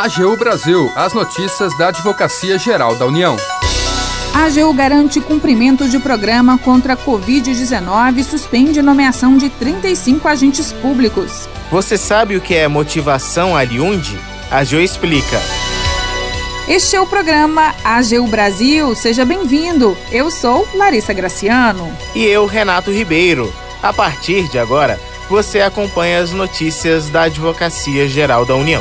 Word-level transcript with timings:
AGU 0.00 0.36
Brasil, 0.36 0.92
as 0.94 1.12
notícias 1.12 1.76
da 1.76 1.88
Advocacia 1.88 2.56
Geral 2.56 2.94
da 2.94 3.04
União. 3.04 3.36
A 4.32 4.44
AGU 4.44 4.72
garante 4.72 5.20
cumprimento 5.20 5.88
de 5.88 5.98
programa 5.98 6.56
contra 6.56 6.92
a 6.92 6.96
Covid-19 6.96 8.18
e 8.18 8.22
suspende 8.22 8.80
nomeação 8.80 9.36
de 9.36 9.50
35 9.50 10.28
agentes 10.28 10.72
públicos. 10.72 11.48
Você 11.68 11.98
sabe 11.98 12.36
o 12.36 12.40
que 12.40 12.54
é 12.54 12.68
motivação 12.68 13.56
Aliundi? 13.56 14.16
A 14.52 14.58
AGU 14.58 14.76
explica. 14.76 15.40
Este 16.68 16.94
é 16.94 17.00
o 17.00 17.06
programa 17.06 17.74
AGU 17.82 18.28
Brasil. 18.28 18.94
Seja 18.94 19.24
bem-vindo. 19.24 19.98
Eu 20.12 20.30
sou 20.30 20.64
Larissa 20.74 21.12
Graciano. 21.12 21.92
E 22.14 22.24
eu, 22.24 22.46
Renato 22.46 22.92
Ribeiro. 22.92 23.52
A 23.82 23.92
partir 23.92 24.48
de 24.48 24.60
agora, 24.60 24.96
você 25.28 25.60
acompanha 25.60 26.20
as 26.20 26.30
notícias 26.30 27.10
da 27.10 27.22
Advocacia 27.22 28.06
Geral 28.06 28.46
da 28.46 28.54
União. 28.54 28.80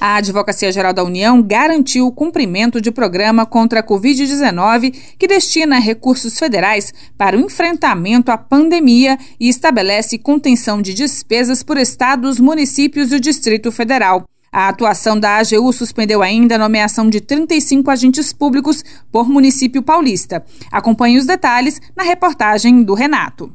A 0.00 0.14
Advocacia 0.16 0.70
Geral 0.70 0.92
da 0.92 1.02
União 1.02 1.42
garantiu 1.42 2.06
o 2.06 2.12
cumprimento 2.12 2.80
de 2.80 2.92
programa 2.92 3.44
contra 3.44 3.80
a 3.80 3.82
Covid-19 3.82 4.94
que 5.18 5.26
destina 5.26 5.80
recursos 5.80 6.38
federais 6.38 6.94
para 7.16 7.36
o 7.36 7.40
enfrentamento 7.40 8.30
à 8.30 8.38
pandemia 8.38 9.18
e 9.40 9.48
estabelece 9.48 10.16
contenção 10.16 10.80
de 10.80 10.94
despesas 10.94 11.64
por 11.64 11.76
estados, 11.76 12.38
municípios 12.38 13.10
e 13.10 13.16
o 13.16 13.20
Distrito 13.20 13.72
Federal. 13.72 14.24
A 14.52 14.68
atuação 14.68 15.18
da 15.18 15.36
AGU 15.36 15.72
suspendeu 15.72 16.22
ainda 16.22 16.54
a 16.54 16.58
nomeação 16.58 17.10
de 17.10 17.20
35 17.20 17.90
agentes 17.90 18.32
públicos 18.32 18.84
por 19.10 19.28
município 19.28 19.82
paulista. 19.82 20.44
Acompanhe 20.70 21.18
os 21.18 21.26
detalhes 21.26 21.80
na 21.96 22.04
reportagem 22.04 22.84
do 22.84 22.94
Renato. 22.94 23.52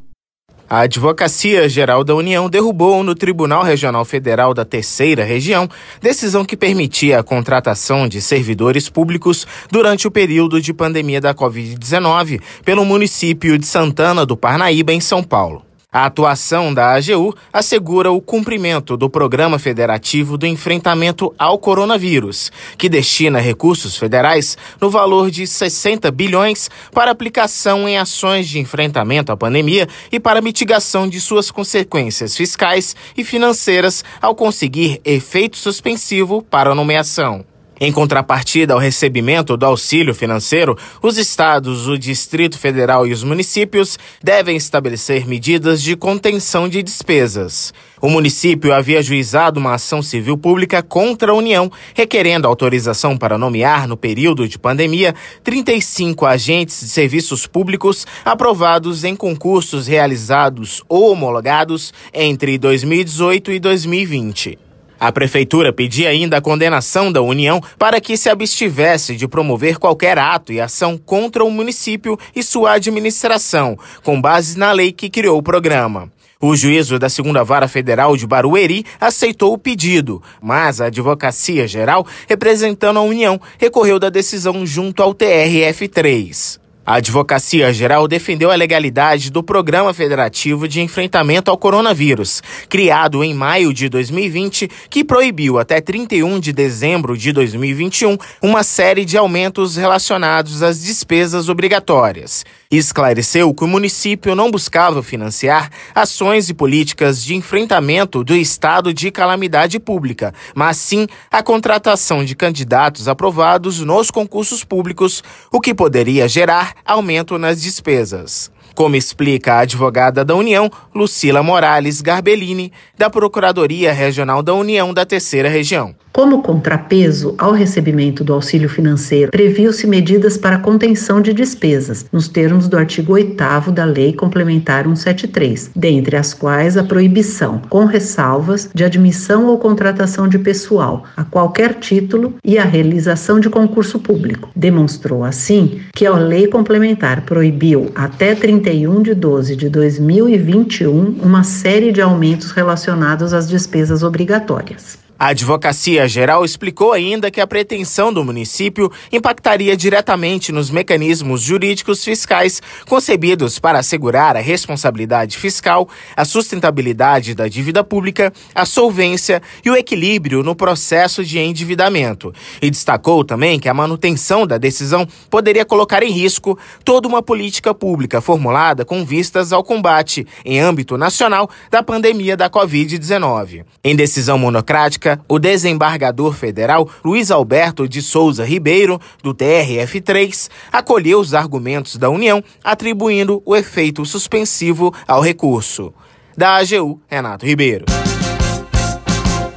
A 0.74 0.80
Advocacia 0.80 1.70
Geral 1.70 2.04
da 2.04 2.16
União 2.16 2.50
derrubou 2.50 3.04
no 3.04 3.14
Tribunal 3.14 3.62
Regional 3.62 4.04
Federal 4.04 4.56
da 4.56 4.66
Terceira 4.66 5.24
Região 5.24 5.70
decisão 6.02 6.44
que 6.44 6.58
permitia 6.58 7.20
a 7.20 7.24
contratação 7.24 8.08
de 8.08 8.20
servidores 8.20 8.90
públicos 8.90 9.46
durante 9.70 10.08
o 10.08 10.12
período 10.12 10.60
de 10.60 10.74
pandemia 10.74 11.22
da 11.22 11.32
Covid-19 11.32 12.42
pelo 12.66 12.84
município 12.84 13.56
de 13.56 13.68
Santana 13.68 14.26
do 14.26 14.36
Parnaíba, 14.36 14.92
em 14.92 15.00
São 15.00 15.22
Paulo. 15.22 15.64
A 15.94 16.08
atuação 16.08 16.74
da 16.74 16.96
AGU 16.96 17.36
assegura 17.54 18.12
o 18.12 18.20
cumprimento 18.20 18.98
do 18.98 19.08
Programa 19.08 19.60
Federativo 19.60 20.40
do 20.40 20.48
Enfrentamento 20.48 21.32
ao 21.38 21.60
Coronavírus, 21.60 22.52
que 22.80 22.90
destina 22.90 23.40
recursos 23.40 23.96
federais 23.96 24.58
no 24.82 24.90
valor 24.90 25.30
de 25.30 25.46
60 25.46 26.10
bilhões 26.10 26.68
para 26.92 27.12
aplicação 27.12 27.88
em 27.88 28.00
ações 28.00 28.50
de 28.50 28.58
enfrentamento 28.58 29.32
à 29.32 29.38
pandemia 29.38 29.88
e 30.12 30.20
para 30.20 30.42
mitigação 30.42 31.08
de 31.08 31.22
suas 31.22 31.52
consequências 31.52 32.36
fiscais 32.36 32.96
e 33.16 33.24
financeiras 33.24 34.04
ao 34.20 34.34
conseguir 34.34 35.00
efeito 35.06 35.58
suspensivo 35.58 36.42
para 36.42 36.72
a 36.72 36.76
nomeação. 36.76 37.53
Em 37.80 37.92
contrapartida 37.92 38.74
ao 38.74 38.80
recebimento 38.80 39.58
do 39.58 39.66
auxílio 39.66 40.14
financeiro, 40.14 40.78
os 41.02 41.18
estados, 41.18 41.88
o 41.88 41.98
Distrito 41.98 42.58
Federal 42.58 43.08
e 43.08 43.12
os 43.12 43.24
municípios 43.24 43.98
devem 44.22 44.56
estabelecer 44.56 45.28
medidas 45.28 45.82
de 45.82 45.96
contenção 45.96 46.70
de 46.70 46.84
despesas. 46.84 47.74
O 48.00 48.10
município 48.10 48.74
havia 48.74 49.00
ajuizado 49.00 49.60
uma 49.60 49.74
ação 49.74 50.04
civil 50.04 50.38
pública 50.38 50.84
contra 50.84 51.32
a 51.32 51.36
União, 51.36 51.72
requerendo 51.96 52.48
autorização 52.48 53.18
para 53.18 53.40
nomear, 53.40 53.88
no 53.88 53.98
período 53.98 54.48
de 54.48 54.60
pandemia, 54.60 55.16
35 55.44 56.26
agentes 56.28 56.80
de 56.80 56.88
serviços 56.90 57.48
públicos 57.48 58.06
aprovados 58.24 59.04
em 59.04 59.16
concursos 59.16 59.88
realizados 59.88 60.84
ou 60.88 61.12
homologados 61.12 61.92
entre 62.14 62.58
2018 62.60 63.52
e 63.52 63.60
2020. 63.60 64.73
A 65.04 65.12
prefeitura 65.12 65.74
pedia 65.74 66.08
ainda 66.08 66.38
a 66.38 66.42
condenação 66.42 67.12
da 67.12 67.22
União 67.22 67.62
para 67.78 68.00
que 68.00 68.16
se 68.16 68.30
abstivesse 68.30 69.18
de 69.18 69.28
promover 69.28 69.78
qualquer 69.78 70.18
ato 70.18 70.54
e 70.54 70.62
ação 70.62 70.98
contra 70.98 71.44
o 71.44 71.52
município 71.52 72.18
e 72.34 72.42
sua 72.42 72.76
administração, 72.76 73.78
com 74.02 74.22
base 74.22 74.58
na 74.58 74.72
lei 74.72 74.94
que 74.94 75.10
criou 75.10 75.38
o 75.38 75.44
programa. 75.44 76.10
O 76.40 76.56
juízo 76.56 76.98
da 76.98 77.10
segunda 77.10 77.44
vara 77.44 77.68
federal 77.68 78.16
de 78.16 78.26
Barueri 78.26 78.86
aceitou 78.98 79.52
o 79.52 79.58
pedido, 79.58 80.24
mas 80.42 80.80
a 80.80 80.86
Advocacia 80.86 81.68
Geral, 81.68 82.08
representando 82.26 82.98
a 82.98 83.02
União, 83.02 83.38
recorreu 83.58 84.00
da 84.00 84.08
decisão 84.08 84.66
junto 84.66 85.04
ao 85.04 85.14
TRF3. 85.14 86.63
A 86.86 86.96
Advocacia 86.96 87.72
Geral 87.72 88.10
defendeu 88.10 88.52
a 88.52 88.56
legalidade 88.56 89.32
do 89.32 89.42
Programa 89.42 89.94
Federativo 89.94 90.68
de 90.68 90.82
Enfrentamento 90.82 91.50
ao 91.50 91.58
Coronavírus, 91.58 92.44
criado 92.68 93.24
em 93.24 93.34
maio 93.34 93.74
de 93.74 93.88
2020, 93.88 94.70
que 94.90 95.02
proibiu 95.02 95.58
até 95.58 95.80
31 95.80 96.42
de 96.42 96.52
dezembro 96.52 97.18
de 97.18 97.32
2021 97.32 98.18
uma 98.42 98.64
série 98.64 99.06
de 99.06 99.18
aumentos 99.18 99.78
relacionados 99.78 100.62
às 100.62 100.84
despesas 100.84 101.48
obrigatórias. 101.48 102.44
Esclareceu 102.70 103.54
que 103.54 103.64
o 103.64 103.68
município 103.68 104.36
não 104.36 104.52
buscava 104.52 105.02
financiar 105.02 105.70
ações 105.96 106.50
e 106.50 106.54
políticas 106.54 107.24
de 107.24 107.34
enfrentamento 107.34 108.26
do 108.26 108.36
estado 108.36 108.94
de 108.94 109.10
calamidade 109.10 109.80
pública, 109.80 110.34
mas 110.54 110.78
sim 110.78 111.08
a 111.32 111.42
contratação 111.42 112.26
de 112.26 112.36
candidatos 112.36 113.08
aprovados 113.08 113.80
nos 113.80 114.12
concursos 114.12 114.66
públicos, 114.66 115.24
o 115.50 115.62
que 115.62 115.74
poderia 115.74 116.28
gerar 116.28 116.73
aumento 116.86 117.38
nas 117.38 117.62
despesas. 117.62 118.53
Como 118.76 118.96
explica 118.96 119.54
a 119.54 119.60
advogada 119.60 120.26
da 120.26 120.36
União, 120.36 120.70
Lucila 120.96 121.44
Morales 121.44 122.02
Garbellini, 122.02 122.72
da 122.98 123.10
Procuradoria 123.10 123.94
Regional 123.94 124.42
da 124.42 124.54
União 124.56 124.92
da 124.92 125.06
Terceira 125.06 125.48
Região. 125.48 125.96
Como 126.14 126.44
contrapeso 126.44 127.34
ao 127.40 127.54
recebimento 127.54 128.24
do 128.24 128.34
auxílio 128.34 128.70
financeiro, 128.70 129.32
previu-se 129.32 129.88
medidas 129.88 130.38
para 130.38 130.60
contenção 130.60 131.20
de 131.20 131.34
despesas, 131.34 132.06
nos 132.12 132.28
termos 132.28 132.68
do 132.68 132.78
artigo 132.78 133.14
8 133.14 133.72
da 133.72 133.84
Lei 133.84 134.14
Complementar 134.14 134.84
173, 134.84 135.72
dentre 135.76 136.16
as 136.16 136.32
quais 136.32 136.78
a 136.78 136.84
proibição, 136.84 137.60
com 137.68 137.86
ressalvas, 137.86 138.70
de 138.76 138.84
admissão 138.84 139.48
ou 139.48 139.58
contratação 139.58 140.28
de 140.28 140.38
pessoal 140.38 141.04
a 141.18 141.24
qualquer 141.24 141.74
título 141.80 142.36
e 142.44 142.60
a 142.60 142.64
realização 142.64 143.40
de 143.40 143.50
concurso 143.50 143.98
público. 143.98 144.52
Demonstrou, 144.56 145.24
assim, 145.24 145.82
que 145.96 146.06
a 146.06 146.14
Lei 146.14 146.46
Complementar 146.46 147.22
proibiu 147.22 147.92
até 147.96 148.36
31 148.64 149.02
de 149.02 149.14
12 149.14 149.56
de 149.58 149.70
2021 149.70 151.18
uma 151.22 151.44
série 151.44 151.92
de 151.92 152.02
aumentos 152.02 152.52
relacionados 152.52 153.34
às 153.34 153.48
despesas 153.48 154.04
obrigatórias. 154.04 154.98
A 155.24 155.28
Advocacia 155.28 156.06
Geral 156.06 156.44
explicou 156.44 156.92
ainda 156.92 157.32
que 157.32 157.40
a 157.40 157.48
pretensão 157.48 158.12
do 158.12 158.26
município 158.26 158.92
impactaria 159.10 159.78
diretamente 159.78 160.52
nos 160.52 160.70
mecanismos 160.70 161.42
jurídicos 161.42 162.04
fiscais 162.04 162.62
concebidos 162.90 163.58
para 163.58 163.80
assegurar 163.80 164.36
a 164.36 164.42
responsabilidade 164.42 165.38
fiscal, 165.38 165.88
a 166.14 166.26
sustentabilidade 166.26 167.34
da 167.34 167.48
dívida 167.48 167.86
pública, 167.86 168.34
a 168.54 168.66
solvência 168.66 169.42
e 169.64 169.70
o 169.70 169.78
equilíbrio 169.78 170.44
no 170.44 170.58
processo 170.58 171.24
de 171.24 171.40
endividamento. 171.40 172.34
E 172.62 172.70
destacou 172.70 173.24
também 173.24 173.62
que 173.62 173.70
a 173.70 173.74
manutenção 173.74 174.46
da 174.46 174.58
decisão 174.58 175.08
poderia 175.30 175.64
colocar 175.64 176.04
em 176.04 176.12
risco 176.12 176.60
toda 176.84 177.08
uma 177.08 177.24
política 177.24 177.74
pública 177.74 178.20
formulada 178.20 178.84
com 178.84 179.06
vistas 179.06 179.54
ao 179.54 179.64
combate, 179.64 180.28
em 180.44 180.60
âmbito 180.60 180.98
nacional, 180.98 181.50
da 181.72 181.82
pandemia 181.82 182.36
da 182.36 182.50
Covid-19. 182.50 183.64
Em 183.82 183.96
decisão 183.96 184.38
monocrática, 184.38 185.13
o 185.28 185.40
desembargador 185.40 186.34
federal 186.34 186.90
Luiz 187.04 187.32
Alberto 187.32 187.88
de 187.88 188.02
Souza 188.02 188.46
Ribeiro, 188.46 189.00
do 189.22 189.34
TRF3, 189.34 190.50
acolheu 190.72 191.20
os 191.20 191.34
argumentos 191.34 191.98
da 191.98 192.10
União, 192.10 192.44
atribuindo 192.64 193.42
o 193.46 193.56
efeito 193.56 194.06
suspensivo 194.06 194.94
ao 195.08 195.22
recurso. 195.22 195.94
Da 196.36 196.58
AGU, 196.58 197.00
Renato 197.08 197.46
Ribeiro. 197.46 197.86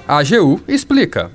A 0.06 0.18
AGU 0.18 0.60
explica. 0.68 1.32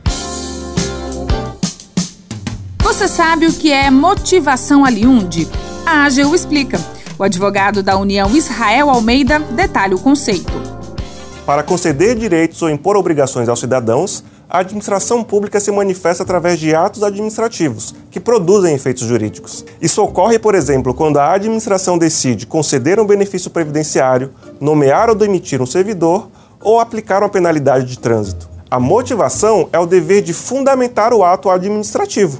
Você 2.82 3.08
sabe 3.08 3.48
o 3.48 3.54
que 3.54 3.72
é 3.72 3.90
motivação 3.90 4.86
aliunde? 4.86 5.48
A 5.86 6.06
AGU 6.06 6.36
explica. 6.36 6.80
O 7.18 7.24
advogado 7.24 7.82
da 7.82 7.98
União 7.98 8.36
Israel 8.36 8.90
Almeida 8.90 9.40
detalha 9.40 9.96
o 9.96 10.00
conceito. 10.00 10.61
Para 11.46 11.64
conceder 11.64 12.16
direitos 12.16 12.62
ou 12.62 12.70
impor 12.70 12.96
obrigações 12.96 13.50
aos 13.50 13.60
cidadãos, 13.60 14.24
a 14.48 14.60
administração 14.60 15.24
pública 15.24 15.60
se 15.60 15.72
manifesta 15.72 16.22
através 16.22 16.60
de 16.60 16.76
atos 16.76 17.04
administrativos, 17.04 17.96
que 18.12 18.20
produzem 18.20 18.76
efeitos 18.76 19.08
jurídicos. 19.08 19.66
Isso 19.82 20.04
ocorre, 20.04 20.38
por 20.38 20.54
exemplo, 20.54 20.94
quando 20.94 21.18
a 21.18 21.34
administração 21.34 21.98
decide 21.98 22.46
conceder 22.46 23.00
um 23.00 23.08
benefício 23.08 23.50
previdenciário, 23.50 24.32
nomear 24.60 25.10
ou 25.10 25.16
demitir 25.16 25.62
um 25.62 25.66
servidor 25.66 26.30
ou 26.62 26.80
aplicar 26.80 27.24
uma 27.24 27.30
penalidade 27.30 27.86
de 27.86 27.98
trânsito. 27.98 28.48
A 28.70 28.80
motivação 28.80 29.68
é 29.74 29.80
o 29.80 29.88
dever 29.88 30.22
de 30.22 30.34
fundamentar 30.34 31.12
o 31.12 31.24
ato 31.24 31.50
administrativo, 31.50 32.40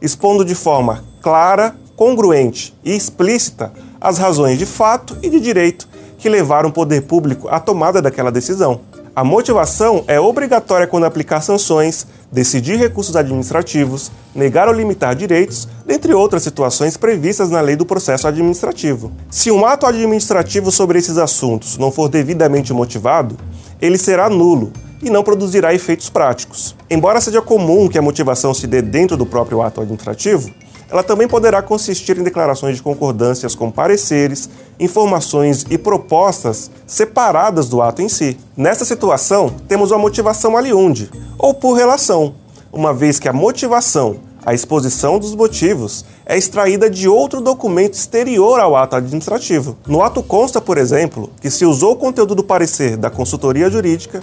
expondo 0.00 0.44
de 0.44 0.54
forma 0.54 1.04
clara, 1.20 1.74
congruente 1.96 2.74
e 2.84 2.94
explícita 2.94 3.72
as 4.00 4.18
razões 4.18 4.58
de 4.58 4.66
fato 4.66 5.16
e 5.20 5.28
de 5.28 5.40
direito 5.40 5.88
que 6.26 6.30
levaram 6.30 6.70
o 6.70 6.72
poder 6.72 7.02
público 7.02 7.46
à 7.48 7.60
tomada 7.60 8.02
daquela 8.02 8.32
decisão. 8.32 8.80
A 9.14 9.22
motivação 9.22 10.02
é 10.08 10.18
obrigatória 10.18 10.84
quando 10.84 11.04
aplicar 11.04 11.40
sanções, 11.40 12.04
decidir 12.32 12.76
recursos 12.76 13.14
administrativos, 13.14 14.10
negar 14.34 14.66
ou 14.66 14.74
limitar 14.74 15.14
direitos, 15.14 15.68
dentre 15.86 16.12
outras 16.12 16.42
situações 16.42 16.96
previstas 16.96 17.48
na 17.48 17.60
lei 17.60 17.76
do 17.76 17.86
processo 17.86 18.26
administrativo. 18.26 19.12
Se 19.30 19.52
um 19.52 19.64
ato 19.64 19.86
administrativo 19.86 20.72
sobre 20.72 20.98
esses 20.98 21.16
assuntos 21.16 21.78
não 21.78 21.92
for 21.92 22.08
devidamente 22.08 22.72
motivado, 22.72 23.36
ele 23.80 23.96
será 23.96 24.28
nulo 24.28 24.72
e 25.00 25.08
não 25.08 25.22
produzirá 25.22 25.72
efeitos 25.72 26.10
práticos. 26.10 26.74
Embora 26.90 27.20
seja 27.20 27.40
comum 27.40 27.86
que 27.86 27.98
a 27.98 28.02
motivação 28.02 28.52
se 28.52 28.66
dê 28.66 28.82
dentro 28.82 29.16
do 29.16 29.24
próprio 29.26 29.62
ato 29.62 29.80
administrativo, 29.80 30.50
ela 30.90 31.02
também 31.02 31.26
poderá 31.26 31.60
consistir 31.62 32.16
em 32.18 32.22
declarações 32.22 32.76
de 32.76 32.82
concordâncias 32.82 33.54
com 33.54 33.70
pareceres, 33.70 34.48
informações 34.78 35.66
e 35.68 35.76
propostas 35.76 36.70
separadas 36.86 37.68
do 37.68 37.82
ato 37.82 38.02
em 38.02 38.08
si. 38.08 38.38
Nessa 38.56 38.84
situação, 38.84 39.54
temos 39.66 39.92
a 39.92 39.98
motivação 39.98 40.56
aliunde, 40.56 41.10
ou 41.38 41.52
por 41.54 41.74
relação, 41.74 42.34
uma 42.72 42.92
vez 42.92 43.18
que 43.18 43.28
a 43.28 43.32
motivação, 43.32 44.20
a 44.44 44.54
exposição 44.54 45.18
dos 45.18 45.34
motivos, 45.34 46.04
é 46.24 46.38
extraída 46.38 46.88
de 46.88 47.08
outro 47.08 47.40
documento 47.40 47.94
exterior 47.94 48.60
ao 48.60 48.76
ato 48.76 48.94
administrativo. 48.96 49.76
No 49.88 50.02
ato 50.02 50.22
consta, 50.22 50.60
por 50.60 50.78
exemplo, 50.78 51.30
que 51.40 51.50
se 51.50 51.64
usou 51.64 51.92
o 51.92 51.96
conteúdo 51.96 52.34
do 52.34 52.44
parecer 52.44 52.96
da 52.96 53.10
consultoria 53.10 53.68
jurídica 53.68 54.22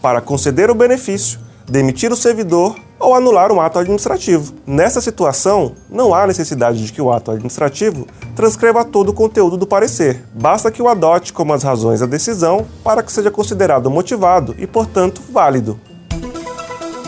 para 0.00 0.20
conceder 0.20 0.70
o 0.70 0.74
benefício, 0.74 1.40
demitir 1.66 2.12
o 2.12 2.16
servidor 2.16 2.76
ou 2.98 3.14
anular 3.14 3.52
um 3.52 3.60
ato 3.60 3.78
administrativo. 3.78 4.54
Nessa 4.66 5.00
situação, 5.00 5.74
não 5.90 6.14
há 6.14 6.26
necessidade 6.26 6.84
de 6.84 6.92
que 6.92 7.02
o 7.02 7.12
ato 7.12 7.30
administrativo 7.30 8.06
transcreva 8.34 8.84
todo 8.84 9.10
o 9.10 9.14
conteúdo 9.14 9.56
do 9.56 9.66
parecer. 9.66 10.22
Basta 10.34 10.70
que 10.70 10.82
o 10.82 10.88
adote 10.88 11.32
como 11.32 11.52
as 11.52 11.62
razões 11.62 12.00
da 12.00 12.06
decisão 12.06 12.66
para 12.82 13.02
que 13.02 13.12
seja 13.12 13.30
considerado 13.30 13.90
motivado 13.90 14.54
e, 14.58 14.66
portanto, 14.66 15.22
válido. 15.30 15.78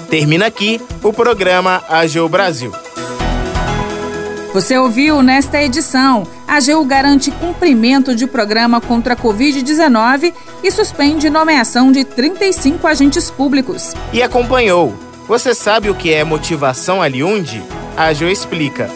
Termina 0.08 0.46
aqui 0.46 0.80
o 1.02 1.12
programa 1.12 1.82
AGU 1.88 2.28
Brasil. 2.28 2.72
Você 4.56 4.78
ouviu 4.78 5.22
nesta 5.22 5.62
edição. 5.62 6.26
A 6.48 6.56
AGU 6.56 6.82
garante 6.86 7.30
cumprimento 7.30 8.14
de 8.14 8.26
programa 8.26 8.80
contra 8.80 9.12
a 9.12 9.16
Covid-19 9.16 10.32
e 10.62 10.70
suspende 10.70 11.28
nomeação 11.28 11.92
de 11.92 12.04
35 12.04 12.86
agentes 12.86 13.30
públicos. 13.30 13.92
E 14.14 14.22
acompanhou 14.22 14.94
você 15.28 15.54
sabe 15.54 15.90
o 15.90 15.94
que 15.94 16.12
é 16.12 16.22
motivação 16.22 17.02
aliunde? 17.02 17.62
A 17.96 18.12
Jo 18.12 18.28
explica. 18.28 18.88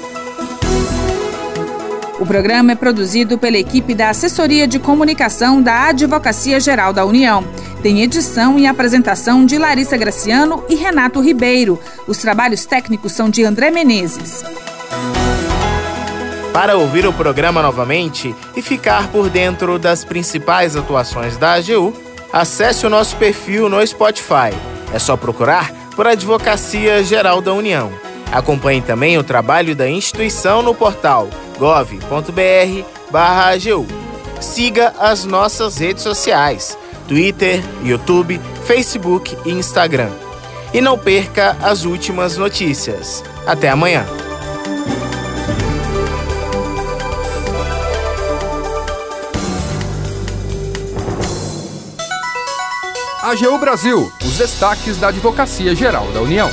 O 2.20 2.26
programa 2.26 2.72
é 2.72 2.74
produzido 2.74 3.38
pela 3.38 3.56
equipe 3.56 3.94
da 3.94 4.10
Assessoria 4.10 4.68
de 4.68 4.78
Comunicação 4.78 5.60
da 5.62 5.88
Advocacia 5.88 6.60
Geral 6.60 6.92
da 6.92 7.04
União. 7.04 7.42
Tem 7.82 8.02
edição 8.02 8.58
e 8.58 8.66
apresentação 8.66 9.46
de 9.46 9.56
Larissa 9.56 9.96
Graciano 9.96 10.62
e 10.68 10.74
Renato 10.74 11.20
Ribeiro. 11.20 11.80
Os 12.06 12.18
trabalhos 12.18 12.66
técnicos 12.66 13.12
são 13.12 13.30
de 13.30 13.42
André 13.42 13.70
Menezes. 13.70 14.44
Para 16.52 16.76
ouvir 16.76 17.06
o 17.06 17.12
programa 17.12 17.62
novamente 17.62 18.34
e 18.54 18.60
ficar 18.60 19.08
por 19.08 19.30
dentro 19.30 19.78
das 19.78 20.04
principais 20.04 20.76
atuações 20.76 21.38
da 21.38 21.54
AGU, 21.54 21.94
acesse 22.32 22.84
o 22.84 22.90
nosso 22.90 23.16
perfil 23.16 23.68
no 23.68 23.84
Spotify. 23.86 24.52
É 24.92 24.98
só 24.98 25.16
procurar 25.16 25.79
por 25.94 26.06
Advocacia 26.06 27.02
Geral 27.04 27.40
da 27.40 27.52
União. 27.52 27.90
Acompanhe 28.32 28.80
também 28.80 29.18
o 29.18 29.24
trabalho 29.24 29.74
da 29.74 29.88
instituição 29.88 30.62
no 30.62 30.74
portal 30.74 31.28
gov.br/agu. 31.58 32.86
Siga 34.40 34.94
as 34.98 35.24
nossas 35.24 35.78
redes 35.78 36.02
sociais: 36.02 36.78
Twitter, 37.06 37.62
YouTube, 37.84 38.40
Facebook 38.64 39.36
e 39.44 39.50
Instagram. 39.50 40.10
E 40.72 40.80
não 40.80 40.96
perca 40.96 41.56
as 41.60 41.84
últimas 41.84 42.36
notícias. 42.36 43.22
Até 43.46 43.68
amanhã. 43.68 44.06
AGU 53.30 53.58
Brasil, 53.58 54.12
os 54.24 54.38
destaques 54.38 54.96
da 54.96 55.06
Advocacia 55.06 55.72
Geral 55.72 56.10
da 56.10 56.20
União. 56.20 56.50